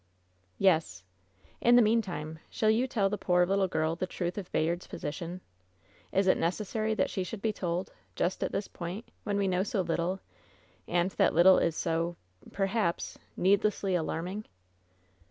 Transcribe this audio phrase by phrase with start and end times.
[0.57, 1.03] "Yes.
[1.61, 5.41] In the meantime, shall you tell the poor little girl the truth of Bayard's position?
[6.11, 9.61] Is it necessary that she should be told, just at this point, when we know
[9.61, 10.19] so little,
[10.87, 12.15] and that little is so—
[12.51, 14.45] perhaps— needlessly alarm ing?"